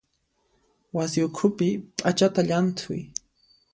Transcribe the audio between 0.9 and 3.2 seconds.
Wasi ukhupi p'achata llanthuy.